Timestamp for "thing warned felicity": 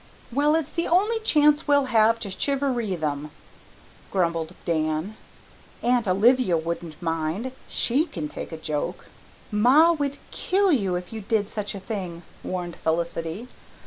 11.79-13.47